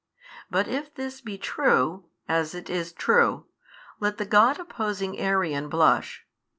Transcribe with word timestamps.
But 0.49 0.67
if 0.67 0.91
this 0.95 1.21
be 1.21 1.37
true, 1.37 2.05
as 2.27 2.55
it 2.55 2.71
is 2.71 2.91
true, 2.91 3.45
let 3.99 4.17
the 4.17 4.25
God 4.25 4.57
opposing 4.59 5.19
Arian 5.19 5.69
blush. 5.69 6.25